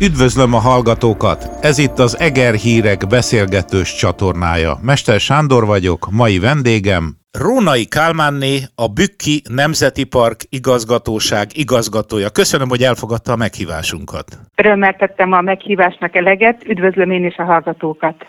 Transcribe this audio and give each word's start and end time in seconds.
Üdvözlöm 0.00 0.54
a 0.54 0.58
hallgatókat! 0.58 1.64
Ez 1.64 1.78
itt 1.78 1.98
az 1.98 2.18
Eger 2.18 2.54
Hírek 2.54 3.06
beszélgetős 3.06 3.94
csatornája. 3.94 4.78
Mester 4.82 5.20
Sándor 5.20 5.66
vagyok, 5.66 6.08
mai 6.10 6.38
vendégem 6.38 7.16
Rónai 7.38 7.84
Kálmánné, 7.84 8.58
a 8.74 8.88
Bükki 8.88 9.42
Nemzeti 9.48 10.04
Park 10.04 10.40
igazgatóság 10.48 11.46
igazgatója. 11.52 12.30
Köszönöm, 12.30 12.68
hogy 12.68 12.82
elfogadta 12.82 13.32
a 13.32 13.36
meghívásunkat. 13.36 14.38
Örömmel 14.54 14.96
tettem 14.96 15.32
a 15.32 15.40
meghívásnak 15.40 16.16
eleget, 16.16 16.64
üdvözlöm 16.68 17.10
én 17.10 17.24
is 17.24 17.36
a 17.36 17.44
hallgatókat. 17.44 18.26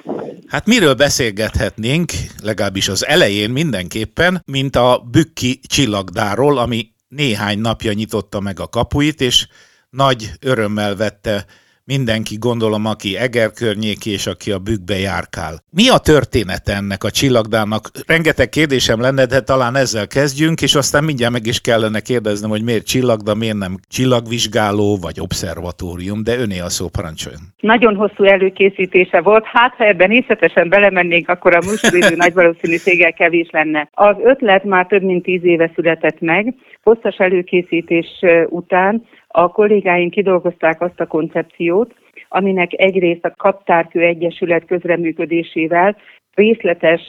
Hát 0.48 0.66
miről 0.66 0.94
beszélgethetnénk, 0.94 2.12
legalábbis 2.44 2.88
az 2.88 3.06
elején 3.06 3.50
mindenképpen, 3.50 4.42
mint 4.46 4.76
a 4.76 5.04
Bükki 5.12 5.60
csillagdáról, 5.68 6.58
ami 6.58 6.86
néhány 7.08 7.60
napja 7.60 7.94
nyitotta 7.94 8.40
meg 8.40 8.60
a 8.60 8.68
kapuit, 8.68 9.22
és 9.22 9.48
nagy 9.90 10.32
örömmel 10.42 10.96
vette 10.96 11.46
mindenki, 11.96 12.36
gondolom, 12.38 12.86
aki 12.86 13.18
Eger 13.18 13.52
környéki, 13.52 14.10
és 14.12 14.28
aki 14.28 14.52
a 14.52 14.60
bükkbe 14.60 14.98
járkál. 15.00 15.54
Mi 15.70 15.89
a 15.89 15.98
történet 15.98 16.70
ennek 16.70 17.04
a 17.04 17.12
csillagdának? 17.12 17.82
Rengeteg 18.07 18.50
kérdésem 18.50 19.00
lenne, 19.02 19.25
de 19.25 19.39
talán 19.42 19.75
ezzel 19.75 20.07
kezdjünk, 20.07 20.62
és 20.62 20.75
aztán 20.75 21.04
mindjárt 21.04 21.34
meg 21.34 21.46
is 21.46 21.62
kellene 21.62 22.00
kérdeznem, 22.00 22.50
hogy 22.50 22.64
miért 22.64 22.86
csillagda, 22.86 23.36
miért 23.36 23.57
nem 23.57 23.78
csillagvizsgáló 23.88 24.98
vagy 25.02 25.20
obszervatórium, 25.20 26.24
de 26.24 26.37
öné 26.37 26.60
a 26.60 26.70
szó 26.70 26.87
parancsoljon. 26.87 27.42
Nagyon 27.60 27.96
hosszú 27.96 28.24
előkészítése 28.24 29.21
volt, 29.21 29.46
hát 29.46 29.74
ha 29.78 29.86
ebben 29.86 30.07
részletesen 30.07 30.70
belemennénk, 30.70 31.29
akkor 31.29 31.56
a 31.56 31.65
műsoridő 31.70 32.16
nagy 32.16 32.34
valószínűséggel 32.34 33.14
kevés 33.14 33.50
lenne. 33.52 33.90
Az 33.94 34.16
ötlet 34.23 34.64
már 34.64 34.86
több 34.86 35.03
mint 35.03 35.23
tíz 35.23 35.44
éve 35.44 35.72
született 35.76 36.20
meg, 36.20 36.56
hosszas 36.89 37.17
előkészítés 37.17 38.08
után 38.50 39.03
a 39.28 39.48
kollégáink 39.48 40.11
kidolgozták 40.11 40.81
azt 40.81 41.00
a 41.00 41.08
koncepciót, 41.08 41.95
aminek 42.30 42.70
egyrészt 42.73 43.25
a 43.25 43.34
Kaptárkő 43.38 44.00
Egyesület 44.00 44.66
közreműködésével 44.66 45.98
részletes 46.36 47.02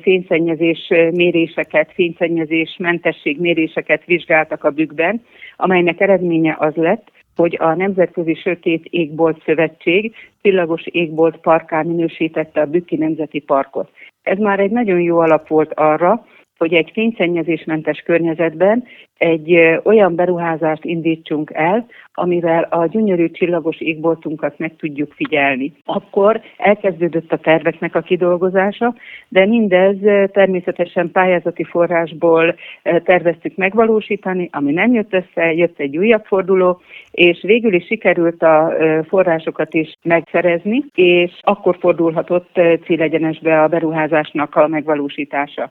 fényszennyezés 0.00 0.88
méréseket, 1.12 1.92
fényszennyezés 1.92 2.76
mentesség 2.78 3.40
méréseket 3.40 4.04
vizsgáltak 4.04 4.64
a 4.64 4.70
bükkben, 4.70 5.22
amelynek 5.56 6.00
eredménye 6.00 6.56
az 6.58 6.74
lett, 6.74 7.10
hogy 7.36 7.56
a 7.60 7.74
Nemzetközi 7.74 8.34
Sötét 8.34 8.84
Égbolt 8.90 9.42
Szövetség 9.44 10.14
Csillagos 10.42 10.86
Égbolt 10.86 11.36
parkán 11.36 11.86
minősítette 11.86 12.60
a 12.60 12.66
Bükki 12.66 12.96
Nemzeti 12.96 13.40
Parkot. 13.40 13.90
Ez 14.22 14.38
már 14.38 14.60
egy 14.60 14.70
nagyon 14.70 15.00
jó 15.00 15.18
alap 15.18 15.48
volt 15.48 15.72
arra, 15.74 16.26
hogy 16.58 16.74
egy 16.74 16.90
fényszennyezésmentes 16.92 18.00
környezetben 18.00 18.84
egy 19.18 19.58
olyan 19.84 20.14
beruházást 20.14 20.84
indítsunk 20.84 21.50
el, 21.54 21.86
amivel 22.14 22.62
a 22.62 22.86
gyönyörű 22.86 23.30
csillagos 23.30 23.80
égboltunkat 23.80 24.58
meg 24.58 24.76
tudjuk 24.76 25.12
figyelni. 25.12 25.72
Akkor 25.84 26.40
elkezdődött 26.56 27.32
a 27.32 27.36
terveknek 27.36 27.94
a 27.94 28.00
kidolgozása, 28.00 28.94
de 29.28 29.46
mindez 29.46 29.96
természetesen 30.32 31.10
pályázati 31.10 31.64
forrásból 31.64 32.54
terveztük 32.82 33.56
megvalósítani, 33.56 34.48
ami 34.52 34.72
nem 34.72 34.94
jött 34.94 35.12
össze, 35.12 35.52
jött 35.52 35.78
egy 35.78 35.96
újabb 35.96 36.24
forduló, 36.24 36.80
és 37.10 37.42
végül 37.42 37.74
is 37.74 37.86
sikerült 37.86 38.42
a 38.42 38.72
forrásokat 39.08 39.74
is 39.74 39.96
megszerezni, 40.02 40.84
és 40.94 41.32
akkor 41.40 41.76
fordulhatott 41.80 42.60
célegyenesbe 42.84 43.62
a 43.62 43.68
beruházásnak 43.68 44.54
a 44.54 44.68
megvalósítása 44.68 45.70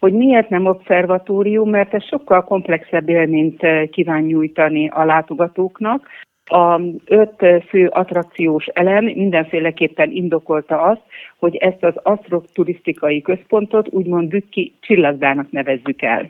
hogy 0.00 0.12
miért 0.12 0.48
nem 0.48 0.66
obszervatórium, 0.66 1.70
mert 1.70 1.94
ez 1.94 2.04
sokkal 2.04 2.44
komplexebb 2.44 3.08
élményt 3.08 3.62
eh, 3.62 3.86
kíván 3.86 4.22
nyújtani 4.22 4.88
a 4.88 5.04
látogatóknak. 5.04 6.08
A 6.44 6.80
öt 7.04 7.64
fő 7.68 7.86
attrakciós 7.86 8.66
elem 8.66 9.04
mindenféleképpen 9.04 10.10
indokolta 10.10 10.82
azt, 10.82 11.00
hogy 11.38 11.56
ezt 11.56 11.84
az 11.84 11.94
asztroturisztikai 12.02 13.22
központot 13.22 13.88
úgymond 13.90 14.28
Bükki 14.28 14.74
csillagdának 14.80 15.50
nevezzük 15.50 16.02
el. 16.02 16.26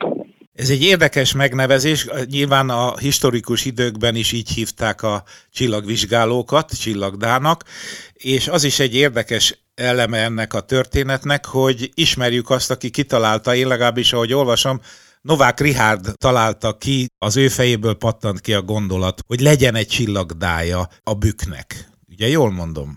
Ez 0.55 0.71
egy 0.71 0.83
érdekes 0.83 1.35
megnevezés, 1.35 2.09
nyilván 2.31 2.69
a 2.69 2.97
historikus 2.99 3.65
időkben 3.65 4.15
is 4.15 4.33
így 4.33 4.49
hívták 4.49 5.03
a 5.03 5.23
csillagvizsgálókat, 5.51 6.81
csillagdának, 6.81 7.65
és 8.13 8.49
az 8.49 8.65
is 8.65 8.79
egy 8.81 8.95
érdekes 8.95 9.64
eleme 9.75 10.19
ennek 10.19 10.55
a 10.55 10.61
történetnek, 10.61 11.45
hogy 11.47 11.91
ismerjük 11.95 12.51
azt, 12.51 12.71
aki 12.71 12.91
kitalálta, 12.91 13.55
én 13.55 13.67
legalábbis, 13.67 14.13
ahogy 14.13 14.33
olvasom, 14.33 14.81
Novák 15.21 15.61
Rihárd 15.61 16.13
találta 16.17 16.77
ki, 16.77 17.07
az 17.19 17.37
ő 17.37 17.49
fejéből 17.49 17.95
pattant 17.95 18.41
ki 18.41 18.55
a 18.55 18.63
gondolat, 18.63 19.21
hogy 19.27 19.41
legyen 19.41 19.75
egy 19.75 19.89
csillagdája 19.89 20.89
a 21.03 21.15
büknek. 21.15 21.94
Ugye 22.19 22.27
jól 22.27 22.51
mondom? 22.51 22.89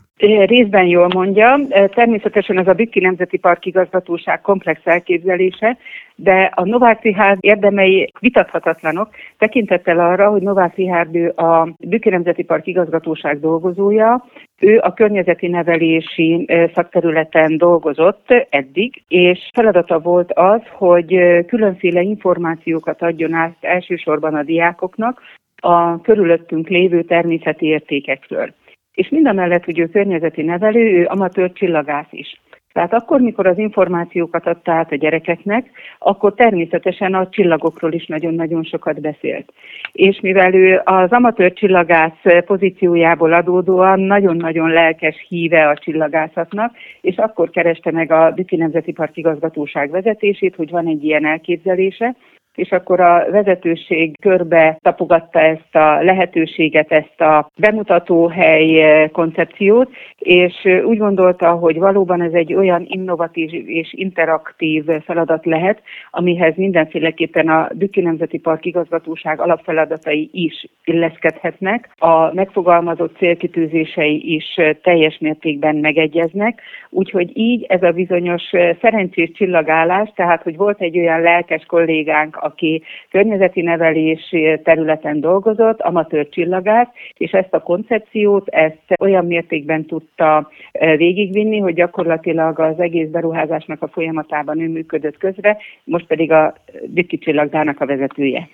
Részben 0.46 0.86
jól 0.86 1.08
mondja. 1.14 1.60
Természetesen 1.70 2.60
ez 2.60 2.68
a 2.68 2.74
Bükki 2.74 3.00
Nemzeti 3.00 3.38
Park 3.38 3.66
igazgatóság 3.66 4.42
komplex 4.42 4.80
elképzelése, 4.84 5.78
de 6.16 6.52
a 6.56 6.66
Novák 6.66 7.02
Rihárd 7.02 7.38
érdemei 7.42 8.12
vitathatatlanok, 8.20 9.10
tekintettel 9.38 10.00
arra, 10.00 10.30
hogy 10.30 10.42
Novák 10.42 10.76
Rihárd 10.76 11.16
ő 11.16 11.30
a 11.30 11.70
Bükki 11.80 12.10
Nemzeti 12.10 12.44
Park 12.44 12.68
igazgatóság 12.68 13.40
dolgozója, 13.40 14.26
ő 14.60 14.80
a 14.84 14.94
környezeti 14.94 15.48
nevelési 15.48 16.46
szakterületen 16.74 17.58
dolgozott 17.58 18.34
eddig, 18.50 19.04
és 19.08 19.50
feladata 19.54 20.00
volt 20.00 20.32
az, 20.34 20.62
hogy 20.72 21.18
különféle 21.48 22.02
információkat 22.02 23.02
adjon 23.02 23.34
át 23.34 23.58
elsősorban 23.62 24.36
a 24.36 24.44
diákoknak 24.44 25.22
a 25.56 26.02
körülöttünk 26.02 26.68
lévő 26.68 27.04
természeti 27.04 27.66
értékekről 27.66 28.54
és 28.98 29.10
mindamellett, 29.10 29.64
hogy 29.64 29.80
ő 29.80 29.88
környezeti 29.88 30.42
nevelő, 30.42 31.00
ő 31.00 31.06
amatőr 31.06 31.52
csillagász 31.54 32.12
is. 32.12 32.42
Tehát 32.74 32.94
akkor, 32.94 33.22
mikor 33.22 33.48
az 33.48 33.58
információkat 33.58 34.48
adta 34.48 34.72
át 34.72 34.92
a 34.92 34.96
gyerekeknek, 34.96 35.70
akkor 36.00 36.34
természetesen 36.34 37.14
a 37.14 37.30
csillagokról 37.30 37.94
is 37.94 38.06
nagyon-nagyon 38.06 38.64
sokat 38.64 39.02
beszélt. 39.02 39.54
És 39.92 40.20
mivel 40.22 40.54
ő 40.54 40.82
az 40.84 41.12
amatőr 41.12 41.54
csillagász 41.54 42.44
pozíciójából 42.46 43.34
adódóan 43.34 44.00
nagyon-nagyon 44.00 44.70
lelkes 44.70 45.26
híve 45.28 45.68
a 45.68 45.78
csillagászatnak, 45.78 46.76
és 47.02 47.16
akkor 47.16 47.50
kereste 47.50 47.92
meg 47.92 48.12
a 48.12 48.32
Büki 48.32 48.56
Nemzeti 48.56 48.92
Park 48.92 49.18
igazgatóság 49.18 49.90
vezetését, 49.90 50.56
hogy 50.56 50.70
van 50.70 50.88
egy 50.88 51.04
ilyen 51.04 51.26
elképzelése, 51.26 52.16
és 52.58 52.72
akkor 52.72 53.00
a 53.00 53.26
vezetőség 53.32 54.20
körbe 54.20 54.80
tapogatta 54.82 55.40
ezt 55.40 55.76
a 55.76 56.04
lehetőséget, 56.04 56.92
ezt 56.92 57.22
a 57.22 57.50
bemutatóhely 57.56 58.82
eh, 58.82 59.10
koncepciót, 59.10 59.90
és 60.28 60.54
úgy 60.86 60.98
gondolta, 60.98 61.52
hogy 61.52 61.78
valóban 61.78 62.22
ez 62.22 62.34
egy 62.34 62.54
olyan 62.54 62.86
innovatív 62.88 63.50
és 63.70 63.94
interaktív 63.94 64.86
feladat 65.06 65.46
lehet, 65.46 65.82
amihez 66.12 66.56
mindenféleképpen 66.56 67.50
a 67.50 67.68
Bükki 67.74 68.02
Nemzeti 68.02 68.38
Park 68.38 68.66
igazgatóság 68.66 69.40
alapfeladatai 69.40 70.30
is 70.34 70.68
illeszkedhetnek, 70.84 71.90
a 71.98 72.34
megfogalmazott 72.34 73.18
célkitűzései 73.18 74.34
is 74.36 74.60
teljes 74.82 75.18
mértékben 75.20 75.76
megegyeznek, 75.76 76.62
úgyhogy 76.90 77.38
így 77.38 77.66
ez 77.68 77.84
a 77.84 77.92
bizonyos 77.92 78.44
szerencsés 78.82 79.32
csillagállás, 79.32 80.12
tehát 80.16 80.44
hogy 80.44 80.58
volt 80.58 80.82
egy 80.82 80.98
olyan 80.98 81.22
lelkes 81.22 81.66
kollégánk, 81.66 82.36
aki 82.36 82.84
környezeti 83.10 83.62
nevelés 83.62 84.36
területen 84.64 85.20
dolgozott, 85.20 85.82
amatőr 85.82 86.30
csillagász, 86.30 86.90
és 87.18 87.32
ezt 87.32 87.54
a 87.54 87.60
koncepciót, 87.60 88.48
ezt 88.48 88.82
olyan 89.00 89.26
mértékben 89.26 89.86
tudta 90.18 90.50
e, 90.72 90.98
végigvinni, 90.98 91.60
hogy 91.60 91.74
gyakorlatilag 91.74 92.60
az 92.60 92.80
egész 92.80 93.10
beruházásnak 93.10 93.82
a 93.82 93.88
folyamatában 93.88 94.60
ő 94.60 94.70
működött 94.70 95.18
közre, 95.18 95.58
most 95.84 96.06
pedig 96.06 96.32
a 96.32 96.56
Dükki 96.86 97.18
csillagdának 97.18 97.82
a 97.82 97.86
vezetője. 97.86 98.50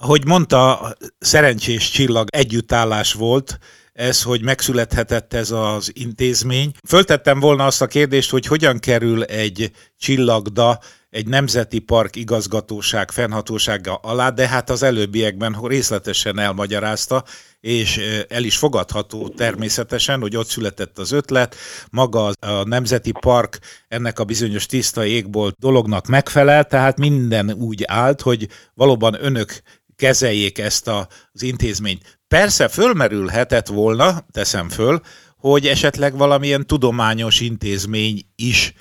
Ahogy 0.00 0.26
mondta, 0.26 0.78
szerencsés 1.18 1.90
csillag 1.90 2.26
együttállás 2.30 3.14
volt, 3.14 3.58
ez, 3.98 4.22
hogy 4.22 4.42
megszülethetett 4.42 5.34
ez 5.34 5.50
az 5.50 5.90
intézmény. 5.94 6.72
Föltettem 6.86 7.40
volna 7.40 7.66
azt 7.66 7.82
a 7.82 7.86
kérdést, 7.86 8.30
hogy 8.30 8.46
hogyan 8.46 8.78
kerül 8.78 9.22
egy 9.22 9.70
csillagda 9.98 10.78
egy 11.10 11.26
nemzeti 11.26 11.78
park 11.78 12.16
igazgatóság 12.16 13.10
fennhatósága 13.10 13.94
alá, 13.94 14.30
de 14.30 14.48
hát 14.48 14.70
az 14.70 14.82
előbbiekben 14.82 15.56
részletesen 15.62 16.38
elmagyarázta, 16.38 17.24
és 17.60 18.00
el 18.28 18.44
is 18.44 18.56
fogadható 18.56 19.28
természetesen, 19.28 20.20
hogy 20.20 20.36
ott 20.36 20.46
született 20.46 20.98
az 20.98 21.12
ötlet, 21.12 21.56
maga 21.90 22.32
a 22.40 22.64
nemzeti 22.64 23.12
park 23.20 23.58
ennek 23.88 24.18
a 24.18 24.24
bizonyos 24.24 24.66
tiszta 24.66 25.04
égbolt 25.04 25.54
dolognak 25.58 26.06
megfelel, 26.06 26.64
tehát 26.64 26.98
minden 26.98 27.52
úgy 27.52 27.84
állt, 27.86 28.20
hogy 28.20 28.48
valóban 28.74 29.24
önök 29.24 29.62
kezeljék 29.98 30.58
ezt 30.58 30.88
az 30.88 31.42
intézményt. 31.42 32.18
Persze 32.28 32.68
fölmerülhetett 32.68 33.66
volna, 33.66 34.26
teszem 34.30 34.68
föl, 34.68 35.00
hogy 35.36 35.66
esetleg 35.66 36.16
valamilyen 36.16 36.66
tudományos 36.66 37.40
intézmény 37.40 38.22
is 38.36 38.72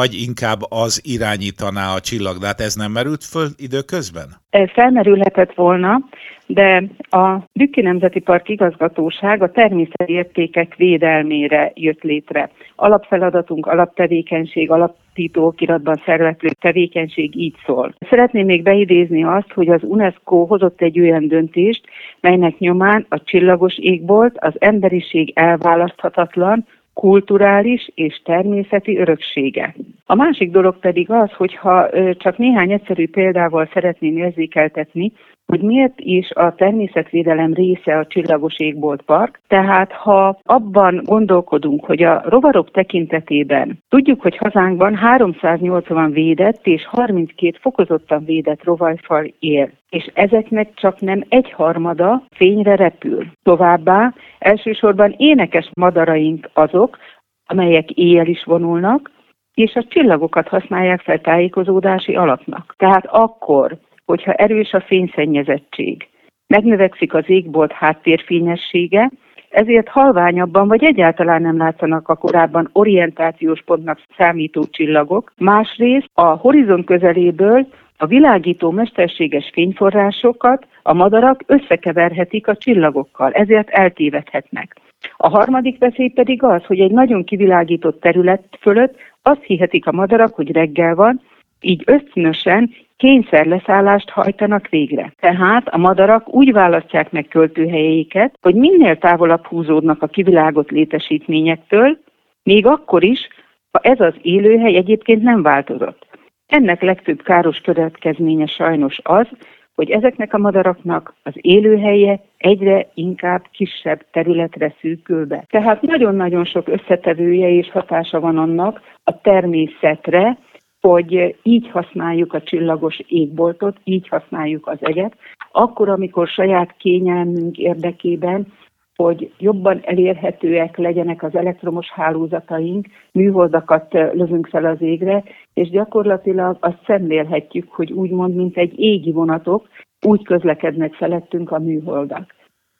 vagy 0.00 0.14
inkább 0.28 0.60
az 0.68 1.00
irányítaná 1.04 1.94
a 1.94 2.00
csillagdát. 2.00 2.60
Ez 2.60 2.74
nem 2.74 2.92
merült 2.92 3.24
föl 3.24 3.48
időközben? 3.56 4.28
Felmerülhetett 4.74 5.54
volna, 5.54 6.00
de 6.46 6.84
a 7.10 7.38
Bükki 7.52 7.80
Nemzeti 7.80 8.20
Park 8.20 8.48
igazgatóság 8.48 9.42
a 9.42 9.50
természeti 9.50 10.12
értékek 10.12 10.74
védelmére 10.76 11.72
jött 11.74 12.02
létre. 12.02 12.50
Alapfeladatunk, 12.74 13.66
alaptevékenység, 13.66 14.70
alapító 14.70 15.46
okiratban 15.46 16.02
szerveplő 16.04 16.48
tevékenység 16.60 17.36
így 17.36 17.54
szól. 17.66 17.94
Szeretném 18.10 18.46
még 18.46 18.62
beidézni 18.62 19.24
azt, 19.24 19.52
hogy 19.52 19.68
az 19.68 19.80
UNESCO 19.82 20.44
hozott 20.44 20.80
egy 20.80 21.00
olyan 21.00 21.28
döntést, 21.28 21.84
melynek 22.20 22.58
nyomán 22.58 23.06
a 23.08 23.22
csillagos 23.22 23.78
égbolt 23.78 24.36
az 24.38 24.54
emberiség 24.58 25.32
elválaszthatatlan, 25.34 26.66
kulturális 27.00 27.90
és 27.94 28.20
természeti 28.24 28.98
öröksége. 28.98 29.74
A 30.06 30.14
másik 30.14 30.50
dolog 30.50 30.78
pedig 30.78 31.10
az, 31.10 31.30
hogyha 31.32 31.88
csak 32.12 32.38
néhány 32.38 32.72
egyszerű 32.72 33.08
példával 33.08 33.68
szeretném 33.72 34.16
érzékeltetni, 34.16 35.12
hogy 35.46 35.60
miért 35.60 36.00
is 36.00 36.30
a 36.30 36.54
természetvédelem 36.54 37.52
része 37.52 37.98
a 37.98 38.06
Csillagos 38.06 38.58
Égbolt 38.58 39.02
Park. 39.02 39.40
Tehát 39.48 39.92
ha 39.92 40.38
abban 40.42 41.00
gondolkodunk, 41.04 41.84
hogy 41.84 42.02
a 42.02 42.22
rovarok 42.28 42.70
tekintetében 42.70 43.78
tudjuk, 43.88 44.22
hogy 44.22 44.36
hazánkban 44.36 44.94
380 44.94 46.10
védett 46.10 46.66
és 46.66 46.86
32 46.86 47.58
fokozottan 47.60 48.24
védett 48.24 48.64
rovarfal 48.64 49.32
él, 49.38 49.70
és 49.88 50.10
ezeknek 50.14 50.74
csak 50.74 51.00
nem 51.00 51.24
egyharmada 51.28 52.22
fényre 52.34 52.76
repül. 52.76 53.26
Továbbá 53.42 54.14
elsősorban 54.38 55.14
énekes 55.16 55.70
madaraink 55.74 56.50
azok, 56.52 56.98
amelyek 57.46 57.90
éjjel 57.90 58.26
is 58.26 58.44
vonulnak, 58.44 59.10
és 59.54 59.74
a 59.74 59.84
csillagokat 59.88 60.48
használják 60.48 61.00
fel 61.00 61.20
tájékozódási 61.20 62.14
alapnak. 62.14 62.74
Tehát 62.76 63.06
akkor, 63.06 63.78
hogyha 64.06 64.32
erős 64.32 64.72
a 64.72 64.80
fényszennyezettség, 64.80 66.08
megnövekszik 66.46 67.14
az 67.14 67.24
égbolt 67.26 67.72
háttérfényessége, 67.72 69.10
ezért 69.50 69.88
halványabban 69.88 70.68
vagy 70.68 70.84
egyáltalán 70.84 71.42
nem 71.42 71.56
látszanak 71.56 72.08
a 72.08 72.16
korábban 72.16 72.68
orientációs 72.72 73.62
pontnak 73.62 74.00
számító 74.16 74.64
csillagok. 74.64 75.32
Másrészt 75.36 76.10
a 76.14 76.26
horizont 76.26 76.86
közeléből 76.86 77.66
a 77.96 78.06
világító 78.06 78.70
mesterséges 78.70 79.50
fényforrásokat 79.52 80.66
a 80.82 80.92
madarak 80.92 81.42
összekeverhetik 81.46 82.48
a 82.48 82.56
csillagokkal, 82.56 83.32
ezért 83.32 83.68
eltévedhetnek. 83.68 84.76
A 85.16 85.28
harmadik 85.28 85.78
veszély 85.78 86.08
pedig 86.08 86.42
az, 86.42 86.64
hogy 86.64 86.80
egy 86.80 86.90
nagyon 86.90 87.24
kivilágított 87.24 88.00
terület 88.00 88.58
fölött 88.60 88.96
azt 89.22 89.42
hihetik 89.42 89.86
a 89.86 89.92
madarak, 89.92 90.34
hogy 90.34 90.52
reggel 90.52 90.94
van, 90.94 91.20
így 91.66 91.82
ösztönösen 91.86 92.70
kényszerleszállást 92.96 94.10
hajtanak 94.10 94.68
végre. 94.68 95.12
Tehát 95.20 95.68
a 95.68 95.78
madarak 95.78 96.34
úgy 96.34 96.52
választják 96.52 97.10
meg 97.12 97.28
költőhelyeiket, 97.28 98.38
hogy 98.40 98.54
minél 98.54 98.98
távolabb 98.98 99.46
húzódnak 99.46 100.02
a 100.02 100.06
kivilágott 100.06 100.70
létesítményektől, 100.70 101.98
még 102.42 102.66
akkor 102.66 103.04
is, 103.04 103.28
ha 103.70 103.80
ez 103.82 104.00
az 104.00 104.14
élőhely 104.22 104.76
egyébként 104.76 105.22
nem 105.22 105.42
változott. 105.42 106.06
Ennek 106.46 106.82
legfőbb 106.82 107.22
káros 107.22 107.60
következménye 107.60 108.46
sajnos 108.46 109.00
az, 109.02 109.26
hogy 109.74 109.90
ezeknek 109.90 110.34
a 110.34 110.38
madaraknak 110.38 111.14
az 111.22 111.32
élőhelye 111.36 112.20
egyre 112.36 112.90
inkább 112.94 113.42
kisebb 113.50 114.06
területre 114.10 114.74
szűkül 114.80 115.26
be. 115.26 115.44
Tehát 115.48 115.82
nagyon-nagyon 115.82 116.44
sok 116.44 116.68
összetevője 116.68 117.48
és 117.48 117.70
hatása 117.70 118.20
van 118.20 118.38
annak 118.38 118.80
a 119.04 119.20
természetre, 119.20 120.38
hogy 120.80 121.36
így 121.42 121.70
használjuk 121.70 122.32
a 122.32 122.42
csillagos 122.42 123.00
égboltot, 123.06 123.76
így 123.84 124.08
használjuk 124.08 124.66
az 124.66 124.78
eget, 124.80 125.16
akkor, 125.50 125.88
amikor 125.88 126.28
saját 126.28 126.76
kényelmünk 126.76 127.58
érdekében, 127.58 128.52
hogy 128.96 129.32
jobban 129.38 129.80
elérhetőek 129.82 130.76
legyenek 130.76 131.22
az 131.22 131.34
elektromos 131.34 131.90
hálózataink, 131.90 132.86
műholdakat 133.12 133.92
lövünk 133.92 134.46
fel 134.46 134.64
az 134.64 134.82
égre, 134.82 135.22
és 135.54 135.68
gyakorlatilag 135.70 136.56
azt 136.60 136.82
szemlélhetjük, 136.86 137.72
hogy 137.72 137.92
úgymond, 137.92 138.34
mint 138.34 138.56
egy 138.56 138.78
égi 138.78 139.12
vonatok, 139.12 139.68
úgy 140.06 140.24
közlekednek 140.24 140.94
felettünk 140.94 141.50
a 141.50 141.58
műholdak. 141.58 142.34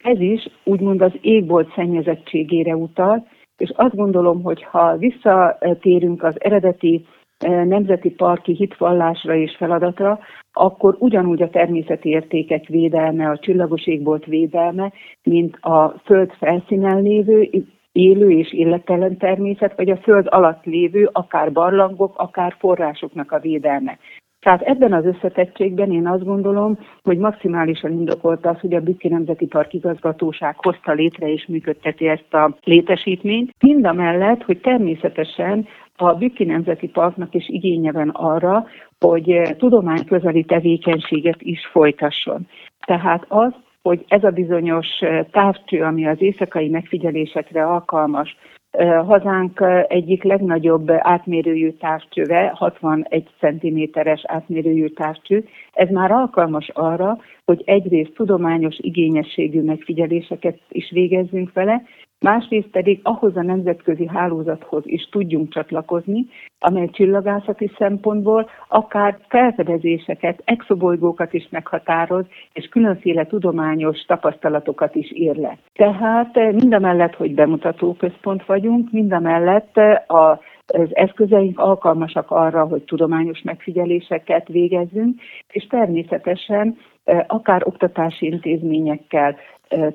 Ez 0.05 0.21
is 0.21 0.49
úgymond 0.65 1.03
az 1.03 1.13
égbolt 1.21 1.73
szennyezettségére 1.75 2.77
utal, 2.77 3.27
és 3.57 3.73
azt 3.77 3.97
gondolom, 3.97 4.43
hogy 4.43 4.63
ha 4.63 4.97
visszatérünk 4.97 6.23
az 6.23 6.35
eredeti 6.39 7.07
nemzeti 7.45 8.11
parki 8.11 8.53
hitvallásra 8.53 9.35
és 9.35 9.57
feladatra, 9.57 10.19
akkor 10.53 10.97
ugyanúgy 10.99 11.43
a 11.43 11.51
természeti 11.51 12.09
értékek 12.09 12.67
védelme, 12.67 13.31
a 13.31 13.39
csillagos 13.39 13.87
égbolt 13.87 14.25
védelme, 14.25 14.93
mint 15.23 15.57
a 15.61 15.95
föld 16.05 16.33
felszínen 16.33 17.03
lévő 17.03 17.51
élő 17.93 18.31
és 18.31 18.53
illettelen 18.53 19.17
természet, 19.17 19.77
vagy 19.77 19.91
a 19.91 19.97
föld 19.97 20.27
alatt 20.31 20.65
lévő 20.65 21.09
akár 21.13 21.53
barlangok, 21.53 22.19
akár 22.19 22.55
forrásoknak 22.59 23.33
a 23.33 23.39
védelme. 23.39 23.99
Tehát 24.41 24.63
ebben 24.63 24.93
az 24.93 25.05
összetettségben 25.05 25.93
én 25.93 26.07
azt 26.07 26.25
gondolom, 26.25 26.79
hogy 27.03 27.19
maximálisan 27.19 27.93
indokolt 27.93 28.47
az, 28.47 28.61
hogy 28.61 28.75
a 28.75 28.81
Bükki 28.81 29.09
Nemzeti 29.09 29.47
Park 29.47 29.73
igazgatóság 29.73 30.55
hozta 30.59 30.93
létre 30.93 31.33
és 31.33 31.47
működteti 31.47 32.09
ezt 32.09 32.35
a 32.35 32.57
létesítményt. 32.65 33.55
Mind 33.61 33.87
a 33.87 33.93
mellett, 33.93 34.43
hogy 34.43 34.61
természetesen 34.61 35.67
a 35.97 36.15
Bükki 36.15 36.45
Nemzeti 36.45 36.89
Parknak 36.89 37.35
is 37.35 37.49
igénye 37.49 37.93
van 37.93 38.09
arra, 38.09 38.67
hogy 39.01 39.55
tudományközeli 39.59 40.45
tevékenységet 40.45 41.43
is 41.43 41.67
folytasson. 41.67 42.47
Tehát 42.87 43.25
az, 43.29 43.53
hogy 43.83 44.05
ez 44.09 44.25
a 44.25 44.31
bizonyos 44.31 44.87
távcső, 45.31 45.83
ami 45.83 46.07
az 46.07 46.23
éjszakai 46.23 46.69
megfigyelésekre 46.69 47.67
alkalmas, 47.67 48.37
hazánk 49.07 49.65
egyik 49.89 50.23
legnagyobb 50.23 50.91
átmérőjű 50.91 51.71
távcsöve, 51.71 52.53
61 52.55 53.29
cm-es 53.39 54.23
átmérőjű 54.27 54.87
távcső. 54.87 55.45
Ez 55.73 55.89
már 55.89 56.11
alkalmas 56.11 56.71
arra, 56.75 57.19
hogy 57.45 57.63
egyrészt 57.67 58.13
tudományos 58.15 58.77
igényességű 58.79 59.63
megfigyeléseket 59.63 60.59
is 60.69 60.91
végezzünk 60.91 61.53
vele, 61.53 61.83
másrészt 62.21 62.69
pedig 62.69 63.01
ahhoz 63.03 63.37
a 63.37 63.43
nemzetközi 63.43 64.07
hálózathoz 64.07 64.83
is 64.87 65.09
tudjunk 65.11 65.53
csatlakozni, 65.53 66.27
amely 66.59 66.89
csillagászati 66.91 67.71
szempontból 67.79 68.51
akár 68.69 69.19
felfedezéseket, 69.29 70.43
exobolygókat 70.45 71.33
is 71.33 71.49
meghatároz, 71.51 72.25
és 72.53 72.69
különféle 72.69 73.27
tudományos 73.27 74.01
tapasztalatokat 74.01 74.95
is 74.95 75.13
ír 75.13 75.37
le. 75.37 75.59
Tehát 75.73 76.37
eh, 76.37 76.53
mindamellett, 76.53 77.15
hogy 77.15 77.35
bemutató 77.35 77.95
központ 77.95 78.47
vagyunk, 78.47 78.91
mindamellett 78.93 79.77
eh, 79.79 80.03
a 80.07 80.41
az 80.67 80.89
eszközeink 80.97 81.59
alkalmasak 81.59 82.31
arra, 82.31 82.65
hogy 82.65 82.83
tudományos 82.83 83.43
megfigyeléseket 83.43 84.49
végezzünk, 84.49 85.21
és 85.53 85.67
természetesen 85.67 86.77
eh, 87.05 87.25
akár 87.27 87.67
oktatási 87.67 88.27
intézményekkel, 88.27 89.37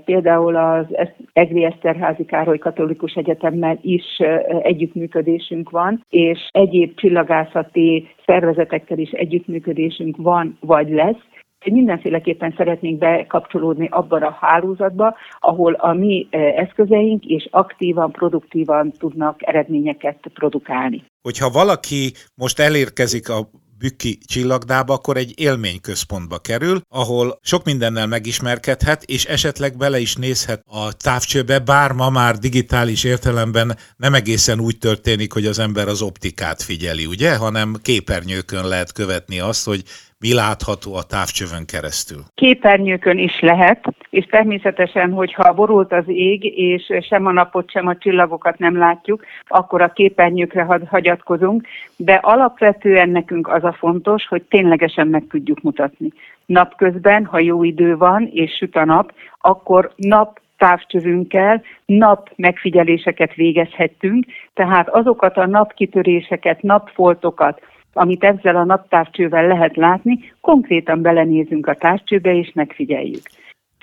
Például 0.05 0.55
az 0.55 0.85
Egri 1.33 1.63
Eszterházi 1.63 2.25
Károly 2.25 2.57
Katolikus 2.57 3.13
Egyetemmel 3.13 3.79
is 3.81 4.17
együttműködésünk 4.61 5.69
van, 5.69 6.05
és 6.09 6.39
egyéb 6.51 6.95
csillagászati 6.95 8.07
szervezetekkel 8.25 8.97
is 8.97 9.09
együttműködésünk 9.09 10.17
van, 10.17 10.57
vagy 10.59 10.89
lesz, 10.89 11.21
mindenféleképpen 11.65 12.53
szeretnénk 12.57 12.97
bekapcsolódni 12.97 13.87
abban 13.91 14.21
a 14.21 14.37
hálózatba, 14.39 15.15
ahol 15.39 15.73
a 15.73 15.93
mi 15.93 16.27
eszközeink 16.55 17.25
és 17.25 17.47
aktívan, 17.51 18.11
produktívan 18.11 18.91
tudnak 18.91 19.47
eredményeket 19.47 20.19
produkálni. 20.33 21.03
Hogyha 21.21 21.49
valaki 21.49 22.11
most 22.35 22.59
elérkezik 22.59 23.29
a 23.29 23.47
Bükki 23.81 24.17
csillagdába, 24.25 24.93
akkor 24.93 25.17
egy 25.17 25.33
élményközpontba 25.39 26.39
kerül, 26.39 26.81
ahol 26.89 27.39
sok 27.41 27.63
mindennel 27.63 28.07
megismerkedhet, 28.07 29.03
és 29.03 29.25
esetleg 29.25 29.77
bele 29.77 29.99
is 29.99 30.15
nézhet 30.15 30.63
a 30.67 30.93
távcsőbe, 30.93 31.59
bár 31.59 31.91
ma 31.91 32.09
már 32.09 32.37
digitális 32.37 33.03
értelemben 33.03 33.77
nem 33.97 34.13
egészen 34.13 34.59
úgy 34.59 34.77
történik, 34.77 35.33
hogy 35.33 35.45
az 35.45 35.59
ember 35.59 35.87
az 35.87 36.01
optikát 36.01 36.61
figyeli, 36.61 37.05
ugye, 37.05 37.35
hanem 37.35 37.77
képernyőkön 37.81 38.67
lehet 38.67 38.91
követni 38.91 39.39
azt, 39.39 39.65
hogy 39.65 39.83
mi 40.21 40.33
látható 40.33 40.95
a 40.95 41.03
távcsövön 41.03 41.65
keresztül? 41.65 42.21
Képernyőkön 42.35 43.17
is 43.17 43.39
lehet, 43.39 43.85
és 44.09 44.25
természetesen, 44.25 45.11
hogyha 45.11 45.53
borult 45.53 45.91
az 45.91 46.03
ég, 46.07 46.45
és 46.57 46.83
sem 47.07 47.25
a 47.25 47.31
napot, 47.31 47.71
sem 47.71 47.87
a 47.87 47.97
csillagokat 47.97 48.57
nem 48.57 48.77
látjuk, 48.77 49.25
akkor 49.47 49.81
a 49.81 49.93
képernyőkre 49.93 50.67
hagyatkozunk, 50.89 51.67
de 51.95 52.13
alapvetően 52.13 53.09
nekünk 53.09 53.47
az 53.47 53.63
a 53.63 53.73
fontos, 53.73 54.27
hogy 54.27 54.41
ténylegesen 54.41 55.07
meg 55.07 55.23
tudjuk 55.29 55.61
mutatni. 55.61 56.11
Napközben, 56.45 57.25
ha 57.25 57.39
jó 57.39 57.63
idő 57.63 57.97
van, 57.97 58.29
és 58.33 58.55
süt 58.55 58.75
a 58.75 58.85
nap, 58.85 59.13
akkor 59.39 59.93
nap 59.95 60.39
távcsövünkkel 60.57 61.61
nap 61.85 62.29
megfigyeléseket 62.35 63.33
végezhettünk, 63.33 64.25
tehát 64.53 64.89
azokat 64.89 65.37
a 65.37 65.47
napkitöréseket, 65.47 66.61
napfoltokat, 66.61 67.61
amit 67.93 68.23
ezzel 68.23 68.55
a 68.55 68.63
naptávcsővel 68.63 69.47
lehet 69.47 69.75
látni, 69.75 70.19
konkrétan 70.41 71.01
belenézünk 71.01 71.67
a 71.67 71.75
távcsőbe 71.75 72.35
és 72.35 72.51
megfigyeljük. 72.53 73.21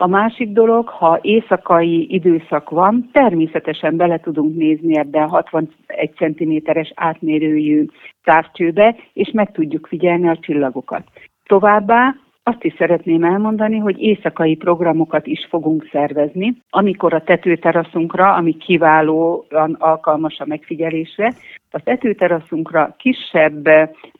A 0.01 0.07
másik 0.07 0.53
dolog, 0.53 0.89
ha 0.89 1.19
éjszakai 1.23 2.15
időszak 2.15 2.71
van, 2.71 3.09
természetesen 3.13 3.97
bele 3.97 4.19
tudunk 4.21 4.57
nézni 4.57 4.97
ebbe 4.97 5.23
a 5.23 5.29
61 5.29 5.71
cm-es 6.17 6.93
átmérőjű 6.95 7.87
távcsőbe, 8.25 8.97
és 9.13 9.31
meg 9.33 9.53
tudjuk 9.53 9.87
figyelni 9.87 10.29
a 10.29 10.39
csillagokat. 10.41 11.03
Továbbá 11.47 12.15
azt 12.49 12.65
is 12.65 12.75
szeretném 12.79 13.25
elmondani, 13.25 13.79
hogy 13.79 14.01
éjszakai 14.01 14.57
programokat 14.57 15.27
is 15.27 15.47
fogunk 15.49 15.89
szervezni, 15.93 16.57
amikor 16.71 17.15
a 17.15 17.23
tetőteraszunkra, 17.23 18.35
ami 18.35 18.57
kiválóan 18.57 19.77
alkalmas 19.79 20.39
a 20.39 20.47
megfigyelésre, 20.47 21.35
a 21.71 21.81
tetőteraszunkra 21.81 22.95
kisebb 22.99 23.69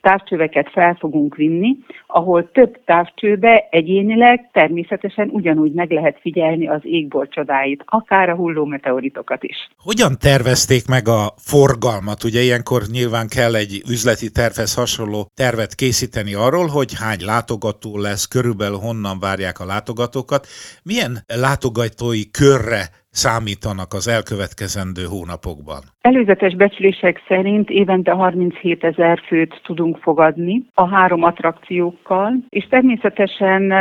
távcsöveket 0.01 0.69
fel 0.71 0.95
fogunk 0.99 1.35
vinni, 1.35 1.77
ahol 2.07 2.51
több 2.51 2.83
távcsőbe 2.85 3.67
egyénileg 3.69 4.49
természetesen 4.51 5.29
ugyanúgy 5.31 5.73
meg 5.73 5.91
lehet 5.91 6.17
figyelni 6.21 6.67
az 6.67 6.79
égból 6.83 7.27
csodáit, 7.27 7.83
akár 7.85 8.29
a 8.29 8.35
hulló 8.35 8.65
meteoritokat 8.65 9.43
is. 9.43 9.69
Hogyan 9.77 10.17
tervezték 10.19 10.87
meg 10.87 11.07
a 11.07 11.33
forgalmat? 11.37 12.23
Ugye 12.23 12.41
ilyenkor 12.41 12.81
nyilván 12.91 13.27
kell 13.27 13.55
egy 13.55 13.81
üzleti 13.89 14.31
tervhez 14.31 14.75
hasonló 14.75 15.31
tervet 15.33 15.75
készíteni 15.75 16.33
arról, 16.33 16.67
hogy 16.67 16.93
hány 16.99 17.25
látogató 17.25 17.97
lesz, 17.97 18.25
körülbelül 18.25 18.77
honnan 18.77 19.19
várják 19.19 19.59
a 19.59 19.65
látogatókat. 19.65 20.47
Milyen 20.83 21.17
látogatói 21.27 22.31
körre 22.31 22.98
számítanak 23.11 23.93
az 23.93 24.07
elkövetkezendő 24.07 25.03
hónapokban? 25.03 25.81
Előzetes 26.01 26.55
becslések 26.55 27.21
szerint 27.27 27.69
évente 27.69 28.11
37 28.11 28.83
ezer 28.83 29.21
főt 29.27 29.61
tudunk 29.63 29.97
fogadni 29.97 30.65
a 30.73 30.87
három 30.87 31.23
attrakciókkal, 31.23 32.33
és 32.49 32.67
természetesen 32.69 33.71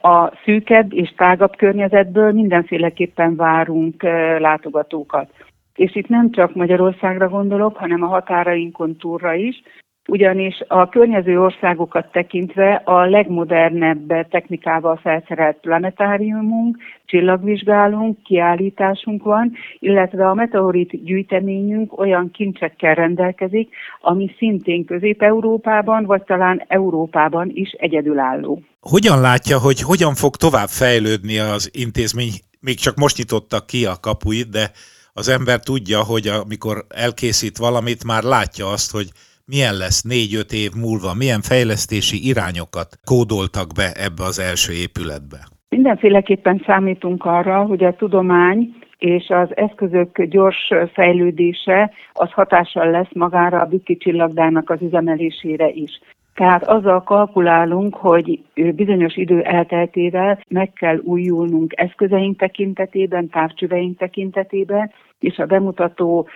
a 0.00 0.32
szűkebb 0.44 0.92
és 0.92 1.12
tágabb 1.16 1.56
környezetből 1.56 2.32
mindenféleképpen 2.32 3.36
várunk 3.36 4.02
látogatókat. 4.38 5.30
És 5.74 5.96
itt 5.96 6.08
nem 6.08 6.30
csak 6.30 6.54
Magyarországra 6.54 7.28
gondolok, 7.28 7.76
hanem 7.76 8.02
a 8.02 8.06
határainkon 8.06 8.96
túlra 8.96 9.34
is, 9.34 9.62
ugyanis 10.08 10.62
a 10.68 10.88
környező 10.88 11.40
országokat 11.40 12.12
tekintve 12.12 12.82
a 12.84 13.04
legmodernebb 13.04 14.28
technikával 14.28 14.96
felszerelt 14.96 15.56
planetáriumunk, 15.60 16.76
csillagvizsgálunk, 17.04 18.22
kiállításunk 18.22 19.22
van, 19.22 19.52
illetve 19.78 20.28
a 20.28 20.34
meteorit 20.34 21.04
gyűjteményünk 21.04 21.98
olyan 21.98 22.30
kincsekkel 22.30 22.94
rendelkezik, 22.94 23.74
ami 24.00 24.34
szintén 24.38 24.84
Közép-Európában, 24.84 26.04
vagy 26.04 26.22
talán 26.22 26.64
Európában 26.68 27.50
is 27.54 27.70
egyedülálló. 27.70 28.62
Hogyan 28.80 29.20
látja, 29.20 29.58
hogy 29.58 29.80
hogyan 29.80 30.14
fog 30.14 30.36
tovább 30.36 30.68
fejlődni 30.68 31.38
az 31.38 31.70
intézmény? 31.72 32.32
Még 32.60 32.76
csak 32.76 32.96
most 32.96 33.16
nyitottak 33.16 33.66
ki 33.66 33.86
a 33.86 34.00
kapuit, 34.00 34.48
de 34.50 34.70
az 35.12 35.28
ember 35.28 35.60
tudja, 35.60 36.02
hogy 36.04 36.26
amikor 36.26 36.84
elkészít 36.88 37.58
valamit, 37.58 38.04
már 38.04 38.22
látja 38.22 38.66
azt, 38.66 38.90
hogy 38.90 39.08
milyen 39.46 39.76
lesz 39.76 40.02
négy-öt 40.02 40.52
év 40.52 40.70
múlva, 40.84 41.14
milyen 41.14 41.40
fejlesztési 41.40 42.28
irányokat 42.28 42.88
kódoltak 43.04 43.68
be 43.76 43.92
ebbe 44.06 44.24
az 44.24 44.38
első 44.38 44.72
épületbe? 44.72 45.38
Mindenféleképpen 45.68 46.62
számítunk 46.66 47.24
arra, 47.24 47.64
hogy 47.64 47.84
a 47.84 47.96
tudomány 47.96 48.74
és 48.98 49.28
az 49.28 49.56
eszközök 49.56 50.22
gyors 50.22 50.72
fejlődése 50.92 51.92
az 52.12 52.30
hatással 52.32 52.90
lesz 52.90 53.12
magára 53.12 53.60
a 53.60 53.66
Bükki 53.66 53.96
csillagdának 53.96 54.70
az 54.70 54.82
üzemelésére 54.82 55.68
is. 55.68 56.00
Tehát 56.34 56.66
azzal 56.66 57.02
kalkulálunk, 57.02 57.94
hogy 57.94 58.40
bizonyos 58.54 59.16
idő 59.16 59.42
elteltével 59.42 60.44
meg 60.48 60.72
kell 60.72 60.98
újulnunk 60.98 61.72
eszközeink 61.76 62.38
tekintetében, 62.38 63.28
távcsöveink 63.28 63.98
tekintetében, 63.98 64.90
és 65.24 65.38
a 65.38 65.46
bemutató 65.46 66.28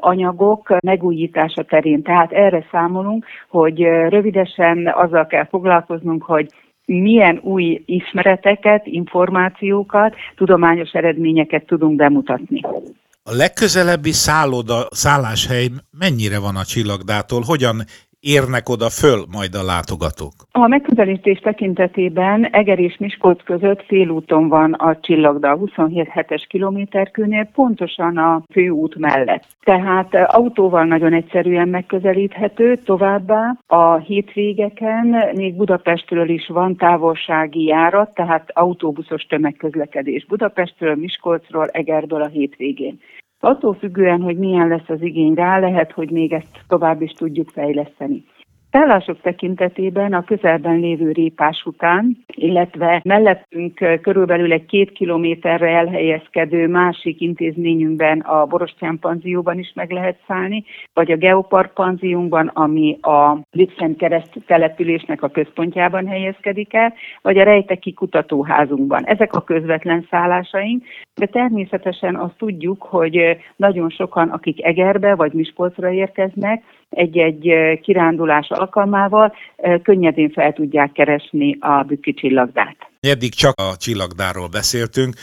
anyagok 0.00 0.76
megújítása 0.80 1.62
terén. 1.62 2.02
Tehát 2.02 2.32
erre 2.32 2.66
számolunk, 2.70 3.24
hogy 3.48 3.78
rövidesen 4.08 4.86
azzal 4.94 5.26
kell 5.26 5.46
foglalkoznunk, 5.46 6.22
hogy 6.22 6.48
milyen 6.84 7.40
új 7.42 7.82
ismereteket, 7.86 8.86
információkat, 8.86 10.14
tudományos 10.36 10.92
eredményeket 10.92 11.66
tudunk 11.66 11.96
bemutatni. 11.96 12.60
A 13.22 13.34
legközelebbi 13.34 14.12
szálloda, 14.12 14.86
szálláshely 14.90 15.68
mennyire 15.98 16.38
van 16.38 16.56
a 16.56 16.64
csillagdától? 16.64 17.42
Hogyan 17.46 17.76
érnek 18.20 18.68
oda 18.68 18.88
föl 18.88 19.24
majd 19.32 19.54
a 19.54 19.64
látogatók? 19.64 20.32
A 20.50 20.66
megközelítés 20.66 21.38
tekintetében 21.38 22.44
Eger 22.44 22.78
és 22.78 22.96
Miskolc 22.98 23.44
között 23.44 23.84
félúton 23.86 24.48
van 24.48 24.72
a 24.72 25.00
csillagda, 25.00 25.56
27 25.56 26.08
hetes 26.08 26.46
kilométerkőnél, 26.48 27.44
pontosan 27.54 28.16
a 28.16 28.42
főút 28.52 28.94
mellett. 28.98 29.44
Tehát 29.60 30.14
autóval 30.14 30.84
nagyon 30.84 31.12
egyszerűen 31.12 31.68
megközelíthető, 31.68 32.76
továbbá 32.76 33.58
a 33.66 33.96
hétvégeken 33.96 35.16
még 35.34 35.56
Budapestről 35.56 36.28
is 36.28 36.46
van 36.46 36.76
távolsági 36.76 37.64
járat, 37.64 38.14
tehát 38.14 38.50
autóbuszos 38.52 39.22
tömegközlekedés 39.22 40.26
Budapestről, 40.26 40.94
Miskolcról, 40.94 41.66
Egerből 41.66 42.22
a 42.22 42.28
hétvégén. 42.28 43.00
Attól 43.40 43.74
függően, 43.74 44.20
hogy 44.20 44.38
milyen 44.38 44.68
lesz 44.68 44.88
az 44.88 45.02
igény 45.02 45.34
rá, 45.34 45.58
lehet, 45.58 45.92
hogy 45.92 46.10
még 46.10 46.32
ezt 46.32 46.64
tovább 46.68 47.02
is 47.02 47.12
tudjuk 47.12 47.48
fejleszteni. 47.48 48.24
Szállások 48.70 49.20
tekintetében 49.20 50.12
a 50.12 50.24
közelben 50.24 50.78
lévő 50.78 51.12
répás 51.12 51.62
után, 51.64 52.24
illetve 52.26 53.00
mellettünk 53.04 54.00
körülbelül 54.02 54.52
egy 54.52 54.66
két 54.66 54.92
kilométerre 54.92 55.68
elhelyezkedő 55.68 56.66
másik 56.66 57.20
intézményünkben, 57.20 58.20
a 58.20 58.46
Borostyán 58.46 58.98
panzióban 58.98 59.58
is 59.58 59.72
meg 59.74 59.90
lehet 59.90 60.18
szállni, 60.26 60.64
vagy 60.92 61.12
a 61.12 61.16
Geopark 61.16 61.74
panziónkban, 61.74 62.46
ami 62.46 62.98
a 63.00 63.38
Lützen 63.50 63.96
kereszt 63.96 64.32
településnek 64.46 65.22
a 65.22 65.28
központjában 65.28 66.06
helyezkedik 66.06 66.74
el, 66.74 66.94
vagy 67.22 67.38
a 67.38 67.44
Rejteki 67.44 67.92
kutatóházunkban. 67.92 69.04
Ezek 69.04 69.32
a 69.32 69.44
közvetlen 69.44 70.06
szállásaink, 70.10 70.84
de 71.14 71.26
természetesen 71.26 72.16
azt 72.16 72.36
tudjuk, 72.38 72.82
hogy 72.82 73.36
nagyon 73.56 73.88
sokan, 73.90 74.28
akik 74.28 74.64
Egerbe 74.64 75.14
vagy 75.14 75.32
Miskolcra 75.32 75.90
érkeznek, 75.90 76.62
egy-egy 76.90 77.52
kirándulás 77.82 78.50
alkalmával 78.50 79.34
könnyedén 79.82 80.30
fel 80.30 80.52
tudják 80.52 80.92
keresni 80.92 81.56
a 81.60 81.82
bükki 81.82 82.14
csillagdát. 82.14 82.76
Eddig 83.00 83.34
csak 83.34 83.54
a 83.56 83.76
csillagdáról 83.76 84.48
beszéltünk. 84.48 85.14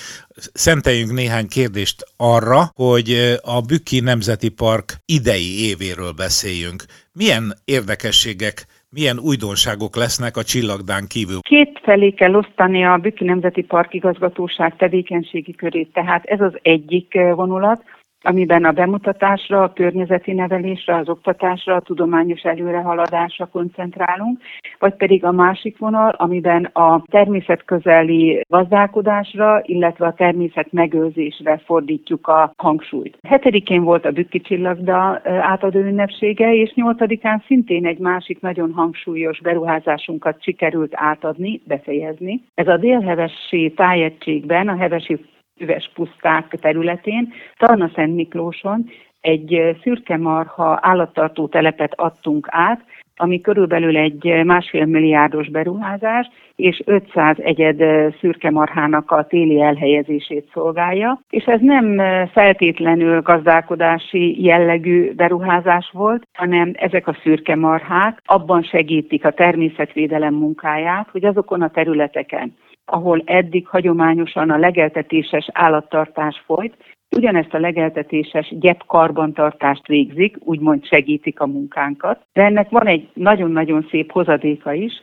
Szenteljünk 0.53 1.11
néhány 1.11 1.47
kérdést 1.47 2.03
arra, 2.17 2.59
hogy 2.73 3.09
a 3.43 3.61
Bükki 3.61 3.99
Nemzeti 3.99 4.49
Park 4.49 4.93
idei 5.05 5.69
évéről 5.69 6.11
beszéljünk. 6.17 6.83
Milyen 7.13 7.43
érdekességek 7.65 8.65
milyen 8.89 9.19
újdonságok 9.19 9.95
lesznek 9.95 10.37
a 10.37 10.43
csillagdán 10.43 11.05
kívül? 11.07 11.39
Két 11.39 11.79
felé 11.83 12.09
kell 12.11 12.35
osztani 12.35 12.85
a 12.85 12.97
Bükki 12.97 13.23
Nemzeti 13.23 13.61
Park 13.61 13.93
igazgatóság 13.93 14.75
tevékenységi 14.75 15.55
körét, 15.55 15.93
tehát 15.93 16.25
ez 16.25 16.41
az 16.41 16.53
egyik 16.61 17.13
vonulat 17.13 17.83
amiben 18.25 18.65
a 18.65 18.71
bemutatásra, 18.71 19.63
a 19.63 19.73
környezeti 19.73 20.33
nevelésre, 20.33 20.95
az 20.95 21.09
oktatásra, 21.09 21.75
a 21.75 21.79
tudományos 21.79 22.41
előrehaladásra 22.41 23.45
koncentrálunk, 23.45 24.39
vagy 24.79 24.93
pedig 24.93 25.23
a 25.23 25.31
másik 25.31 25.77
vonal, 25.77 26.09
amiben 26.17 26.63
a 26.63 27.03
természetközeli 27.11 28.41
gazdálkodásra, 28.47 29.61
illetve 29.63 30.05
a 30.05 30.13
természet 30.13 30.71
megőrzésre 30.71 31.57
fordítjuk 31.65 32.27
a 32.27 32.53
hangsúlyt. 32.57 33.17
Hetedikén 33.27 33.83
volt 33.83 34.05
a 34.05 34.11
Bükki 34.11 34.41
Csillagda 34.41 35.21
átadó 35.23 35.79
ünnepsége, 35.79 36.53
és 36.53 36.73
nyolcadikán 36.73 37.43
szintén 37.45 37.85
egy 37.85 37.99
másik 37.99 38.41
nagyon 38.41 38.71
hangsúlyos 38.73 39.41
beruházásunkat 39.41 40.43
sikerült 40.43 40.91
átadni, 40.95 41.61
befejezni. 41.67 42.41
Ez 42.55 42.67
a 42.67 42.77
délhevesi 42.77 43.73
tájegységben, 43.75 44.67
a 44.67 44.77
hevesi 44.77 45.17
üves 45.59 45.91
puszták 45.93 46.47
területén, 46.61 47.33
Tarna 47.57 47.91
Szent 47.95 48.15
Miklóson 48.15 48.89
egy 49.21 49.77
szürke 49.81 50.17
marha 50.17 50.79
állattartó 50.81 51.47
telepet 51.47 51.93
adtunk 51.95 52.47
át, 52.49 52.85
ami 53.17 53.41
körülbelül 53.41 53.97
egy 53.97 54.41
másfél 54.43 54.85
milliárdos 54.85 55.49
beruházás, 55.49 56.29
és 56.55 56.81
500 56.85 57.37
egyed 57.39 57.83
szürke 58.19 58.49
marhának 58.49 59.11
a 59.11 59.25
téli 59.25 59.61
elhelyezését 59.61 60.49
szolgálja. 60.53 61.19
És 61.29 61.43
ez 61.43 61.59
nem 61.61 62.01
feltétlenül 62.31 63.21
gazdálkodási 63.21 64.43
jellegű 64.43 65.13
beruházás 65.13 65.89
volt, 65.93 66.27
hanem 66.33 66.71
ezek 66.73 67.07
a 67.07 67.17
szürke 67.23 67.55
marhák 67.55 68.21
abban 68.25 68.63
segítik 68.63 69.25
a 69.25 69.31
természetvédelem 69.31 70.33
munkáját, 70.33 71.09
hogy 71.11 71.25
azokon 71.25 71.61
a 71.61 71.69
területeken, 71.69 72.53
ahol 72.85 73.21
eddig 73.25 73.67
hagyományosan 73.67 74.49
a 74.49 74.57
legeltetéses 74.57 75.49
állattartás 75.53 76.43
folyt, 76.45 76.75
ugyanezt 77.15 77.53
a 77.53 77.59
legeltetéses 77.59 78.53
gyepkarbantartást 78.59 79.87
végzik, 79.87 80.35
úgymond 80.39 80.85
segítik 80.85 81.39
a 81.39 81.47
munkánkat. 81.47 82.21
De 82.33 82.43
ennek 82.43 82.69
van 82.69 82.87
egy 82.87 83.09
nagyon-nagyon 83.13 83.87
szép 83.89 84.11
hozadéka 84.11 84.73
is, 84.73 84.93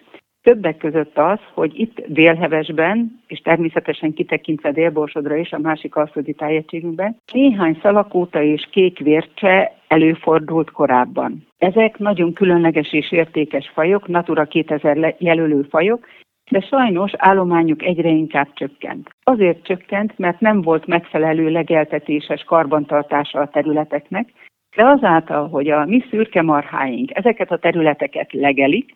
Többek 0.43 0.77
között 0.77 1.19
az, 1.19 1.39
hogy 1.55 1.81
itt 1.81 2.07
Délhevesben, 2.07 3.21
és 3.27 3.39
természetesen 3.39 4.12
kitekintve 4.12 4.73
Délborsodra 4.73 5.37
is, 5.37 5.53
a 5.53 5.59
másik 5.59 5.97
alföldi 5.97 6.33
tájegységünkben, 6.33 7.17
néhány 7.33 7.79
szalakóta 7.83 8.43
és 8.43 8.69
kékvércse 8.71 9.77
előfordult 9.89 10.71
korábban. 10.71 11.47
Ezek 11.59 11.99
nagyon 11.99 12.33
különleges 12.33 12.93
és 12.93 13.12
értékes 13.12 13.71
fajok, 13.75 14.09
Natura 14.09 14.45
2000 14.45 15.15
jelölő 15.19 15.62
fajok, 15.62 16.07
de 16.53 16.61
sajnos 16.61 17.13
állományuk 17.17 17.83
egyre 17.83 18.09
inkább 18.09 18.49
csökkent. 18.55 19.11
Azért 19.23 19.65
csökkent, 19.65 20.19
mert 20.19 20.41
nem 20.41 20.63
volt 20.63 20.87
megfelelő 20.87 21.49
legeltetéses 21.49 22.45
karbantartása 22.45 23.41
a 23.41 23.49
területeknek, 23.49 24.33
de 24.77 24.85
azáltal, 24.85 25.49
hogy 25.49 25.69
a 25.69 25.85
mi 25.85 26.05
szürke 26.11 26.43
marháink 26.43 27.11
ezeket 27.15 27.51
a 27.51 27.59
területeket 27.59 28.33
legelik, 28.33 28.95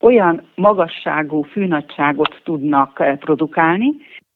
olyan 0.00 0.42
magasságú 0.54 1.42
fűnagyságot 1.42 2.40
tudnak 2.44 3.00
eh, 3.00 3.16
produkálni, 3.16 3.90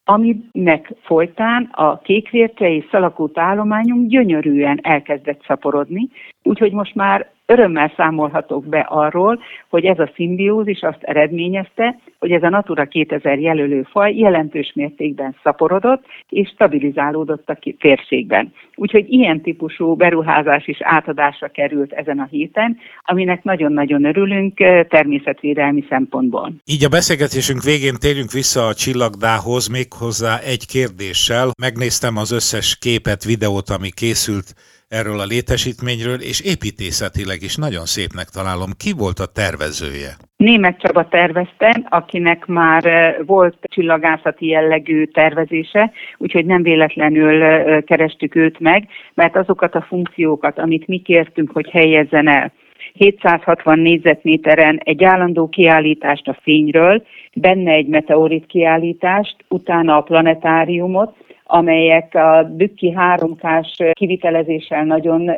aminek 0.05 0.93
folytán 1.03 1.69
a 1.73 1.99
kékvérte 1.99 2.71
és 2.71 2.85
szalakút 2.91 3.39
állományunk 3.39 4.09
gyönyörűen 4.09 4.79
elkezdett 4.83 5.45
szaporodni, 5.47 6.09
úgyhogy 6.43 6.73
most 6.73 6.95
már 6.95 7.31
örömmel 7.49 7.93
számolhatok 7.97 8.67
be 8.67 8.79
arról, 8.79 9.43
hogy 9.69 9.85
ez 9.85 9.99
a 9.99 10.11
szimbiózis 10.15 10.81
azt 10.81 11.03
eredményezte, 11.03 11.99
hogy 12.19 12.31
ez 12.31 12.43
a 12.43 12.49
Natura 12.49 12.85
2000 12.87 13.39
jelölő 13.39 13.83
faj 13.91 14.15
jelentős 14.15 14.73
mértékben 14.75 15.37
szaporodott 15.43 16.05
és 16.29 16.49
stabilizálódott 16.49 17.49
a 17.49 17.59
térségben. 17.79 18.53
Úgyhogy 18.75 19.05
ilyen 19.09 19.41
típusú 19.41 19.95
beruházás 19.95 20.67
is 20.67 20.79
átadásra 20.81 21.49
került 21.49 21.93
ezen 21.93 22.19
a 22.19 22.27
héten, 22.31 22.79
aminek 23.05 23.43
nagyon-nagyon 23.43 24.05
örülünk 24.05 24.61
eh, 24.61 24.85
természetvédelmi 24.85 25.85
szempontból. 25.89 26.53
Így 26.65 26.85
a 26.85 26.89
beszélgetésünk 26.89 27.63
végén 27.63 27.95
térjünk 28.01 28.33
vissza 28.33 28.67
a 28.67 28.75
csillagdához, 28.75 29.69
méghozzá 29.69 30.39
egy 30.39 30.67
kérdéssel. 30.67 31.51
Megnéztem 31.59 32.17
az 32.17 32.33
összes 32.33 32.79
képet, 32.79 33.25
videót, 33.25 33.69
ami 33.69 33.91
készült 33.91 34.55
erről 34.89 35.21
a 35.21 35.25
létesítményről, 35.25 36.21
és 36.21 36.41
építészetileg 36.41 37.43
is 37.43 37.57
nagyon 37.57 37.85
szépnek 37.85 38.29
találom. 38.29 38.71
Ki 38.83 38.93
volt 38.93 39.19
a 39.19 39.33
tervezője? 39.41 40.13
Német 40.37 40.81
Csaba 40.81 41.09
tervezte, 41.09 41.87
akinek 41.89 42.47
már 42.47 42.83
volt 43.27 43.57
csillagászati 43.63 44.47
jellegű 44.47 45.05
tervezése, 45.05 45.93
úgyhogy 46.19 46.47
nem 46.47 46.63
véletlenül 46.63 47.39
kerestük 47.83 48.35
őt 48.35 48.59
meg, 48.59 48.89
mert 49.15 49.37
azokat 49.37 49.75
a 49.75 49.87
funkciókat, 49.89 50.59
amit 50.59 50.87
mi 50.87 50.99
kértünk, 50.99 51.51
hogy 51.53 51.71
helyezzen 51.71 52.29
el, 52.29 52.53
760 52.93 53.79
négyzetméteren 53.79 54.81
egy 54.85 55.05
állandó 55.05 55.49
kiállítást 55.49 56.29
a 56.29 56.39
fényről, 56.43 57.03
benne 57.41 57.73
egy 57.73 57.87
meteorit 57.87 58.47
kiállítást, 58.47 59.37
utána 59.49 59.97
a 59.97 60.03
planetáriumot, 60.03 61.17
amelyek 61.45 62.15
a 62.15 62.51
bükki 62.57 62.95
3K-s 62.97 63.83
kivitelezéssel 63.93 64.85
nagyon 64.85 65.31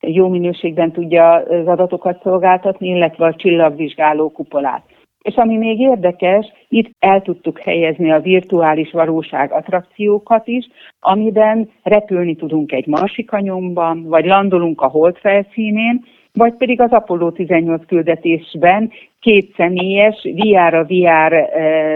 jó 0.00 0.28
minőségben 0.28 0.92
tudja 0.92 1.32
az 1.32 1.66
adatokat 1.66 2.22
szolgáltatni, 2.22 2.88
illetve 2.88 3.26
a 3.26 3.34
csillagvizsgáló 3.34 4.30
kupolát. 4.30 4.82
És 5.22 5.34
ami 5.34 5.56
még 5.56 5.80
érdekes, 5.80 6.46
itt 6.68 6.90
el 6.98 7.22
tudtuk 7.22 7.58
helyezni 7.58 8.10
a 8.10 8.20
virtuális 8.20 8.90
valóság 8.90 9.52
attrakciókat 9.52 10.46
is, 10.46 10.68
amiben 11.00 11.70
repülni 11.82 12.36
tudunk 12.36 12.72
egy 12.72 12.86
marsikanyomban, 12.86 14.04
vagy 14.04 14.24
landolunk 14.24 14.80
a 14.80 14.88
hold 14.88 15.16
felszínén, 15.16 16.04
vagy 16.32 16.54
pedig 16.54 16.80
az 16.80 16.90
Apollo 16.90 17.30
18 17.30 17.86
küldetésben 17.86 18.90
két 19.20 19.54
személyes 19.56 20.16
VR 20.22 20.86
VR 20.86 21.48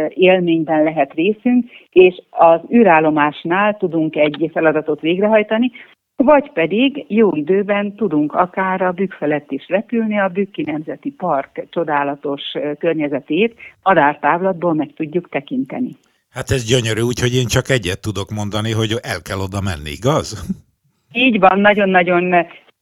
élményben 0.09 0.83
lehet 0.83 1.13
részünk, 1.15 1.65
és 1.91 2.23
az 2.31 2.61
űrállomásnál 2.75 3.77
tudunk 3.77 4.17
egy 4.17 4.51
feladatot 4.53 5.01
végrehajtani, 5.01 5.71
vagy 6.17 6.51
pedig 6.53 7.05
jó 7.09 7.35
időben 7.35 7.95
tudunk 7.95 8.33
akár 8.33 8.83
a 8.83 8.93
bükk 8.93 9.13
felett 9.13 9.51
is 9.51 9.69
repülni, 9.69 10.19
a 10.19 10.29
Bükki 10.29 10.63
Nemzeti 10.63 11.11
Park 11.11 11.67
csodálatos 11.71 12.43
környezetét 12.79 13.55
adártávlatból 13.83 14.75
meg 14.75 14.93
tudjuk 14.97 15.29
tekinteni. 15.29 15.91
Hát 16.31 16.51
ez 16.51 16.65
gyönyörű, 16.65 17.01
úgyhogy 17.01 17.35
én 17.35 17.47
csak 17.47 17.69
egyet 17.69 18.01
tudok 18.01 18.31
mondani, 18.31 18.73
hogy 18.73 18.91
el 19.03 19.23
kell 19.23 19.39
oda 19.39 19.61
menni, 19.61 19.91
igaz? 19.91 20.57
Így 21.13 21.39
van, 21.39 21.59
nagyon-nagyon 21.59 22.35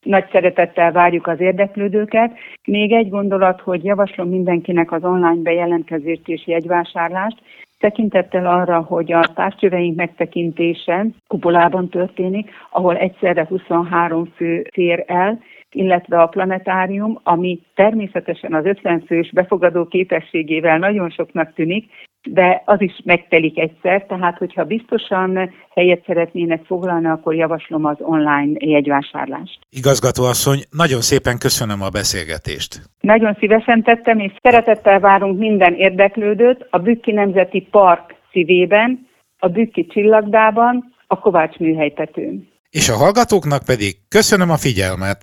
nagy 0.02 0.24
szeretettel 0.32 0.92
várjuk 0.92 1.26
az 1.26 1.40
érdeklődőket. 1.40 2.32
Még 2.64 2.92
egy 2.92 3.08
gondolat, 3.08 3.60
hogy 3.60 3.84
javaslom 3.84 4.28
mindenkinek 4.28 4.92
az 4.92 5.04
online 5.04 5.42
bejelentkezést 5.42 6.28
és 6.28 6.46
jegyvásárlást, 6.46 7.42
tekintettel 7.78 8.46
arra, 8.46 8.80
hogy 8.80 9.12
a 9.12 9.30
tárcsöveink 9.34 9.96
megtekintése 9.96 11.06
kupolában 11.26 11.88
történik, 11.88 12.50
ahol 12.70 12.96
egyszerre 12.96 13.46
23 13.48 14.24
fő 14.36 14.66
fér 14.72 15.04
el, 15.06 15.40
illetve 15.70 16.20
a 16.20 16.26
planetárium, 16.26 17.20
ami 17.22 17.60
természetesen 17.74 18.54
az 18.54 18.64
50 18.64 19.02
fős 19.06 19.30
befogadó 19.32 19.86
képességével 19.86 20.78
nagyon 20.78 21.10
soknak 21.10 21.54
tűnik, 21.54 21.90
de 22.22 22.62
az 22.64 22.80
is 22.80 23.00
megtelik 23.04 23.58
egyszer, 23.58 24.04
tehát 24.06 24.38
hogyha 24.38 24.64
biztosan 24.64 25.52
helyet 25.74 26.04
szeretnének 26.06 26.64
foglalni, 26.64 27.06
akkor 27.06 27.34
javaslom 27.34 27.84
az 27.84 27.96
online 27.98 28.52
jegyvásárlást. 28.58 29.58
Igazgató 29.70 30.24
asszony, 30.24 30.58
nagyon 30.70 31.00
szépen 31.00 31.38
köszönöm 31.38 31.82
a 31.82 31.88
beszélgetést. 31.88 32.80
Nagyon 33.00 33.36
szívesen 33.38 33.82
tettem, 33.82 34.18
és 34.18 34.32
szeretettel 34.42 35.00
várunk 35.00 35.38
minden 35.38 35.74
érdeklődőt 35.74 36.66
a 36.70 36.78
Bükki 36.78 37.12
Nemzeti 37.12 37.68
Park 37.70 38.14
szívében, 38.32 39.06
a 39.38 39.48
Bükki 39.48 39.86
Csillagdában, 39.86 40.94
a 41.06 41.18
Kovács 41.18 41.56
műhelytetőn. 41.56 42.48
És 42.70 42.88
a 42.88 42.96
hallgatóknak 42.96 43.62
pedig 43.64 43.96
köszönöm 44.08 44.50
a 44.50 44.56
figyelmet! 44.56 45.18